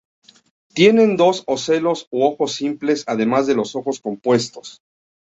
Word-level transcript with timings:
Tienen 0.73 1.15
dos 1.15 1.43
ocelos 1.45 2.07
u 2.09 2.23
ojos 2.23 2.53
simples 2.53 3.03
además 3.05 3.45
de 3.45 3.53
los 3.53 3.75
ojos 3.75 3.99
compuestos. 4.01 4.81